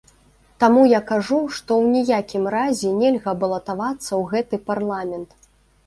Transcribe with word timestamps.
Таму 0.61 0.81
я 0.91 1.01
кажу, 1.11 1.37
што 1.59 1.71
ў 1.83 1.93
ніякім 1.97 2.43
разе 2.57 2.89
нельга 3.05 3.31
балатавацца 3.45 4.07
ў 4.07 4.23
гэты 4.37 4.55
парламент. 4.73 5.41